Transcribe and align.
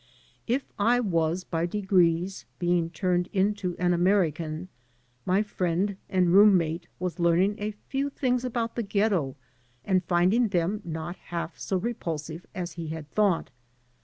If 0.47 0.73
I 0.79 0.99
was 0.99 1.43
by 1.43 1.67
degrees 1.67 2.47
being 2.57 2.89
turned 2.89 3.27
into 3.33 3.75
an 3.77 3.93
American 3.93 4.67
my 5.27 5.43
friend 5.43 5.95
and 6.09 6.33
room 6.33 6.57
mate 6.57 6.87
was 6.97 7.19
learning 7.19 7.57
a 7.59 7.69
few 7.87 8.09
things 8.09 8.43
about 8.43 8.75
the 8.75 8.81
Ghetto 8.81 9.35
and 9.85 10.03
finding 10.03 10.47
them 10.47 10.81
not 10.83 11.17
half 11.17 11.59
so 11.59 11.77
repulsive 11.77 12.47
as 12.55 12.71
he 12.71 12.87
had 12.87 13.11
thought. 13.11 13.51